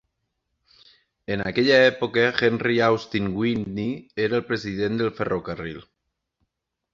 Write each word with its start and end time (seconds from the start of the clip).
En 1.35 1.43
aquella 1.49 1.75
època, 1.89 2.23
Henry 2.47 2.77
Austin 2.85 3.27
Whitney 3.43 3.93
era 4.25 4.41
el 4.41 4.45
president 4.49 4.99
del 5.03 5.13
ferrocarril. 5.21 5.79